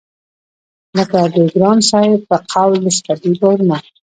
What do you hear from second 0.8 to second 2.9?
لکه د ګران صاحب په قول د